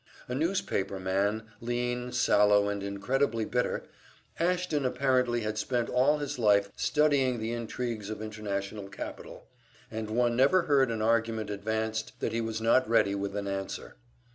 [0.27, 3.83] A newspaper man, lean, sallow, and incredibly bitter,
[4.39, 9.45] Ashton apparently had spent all his life studying the intrigues of international capital,
[9.91, 13.93] and one never heard an argument advanced that he was not ready with an answer.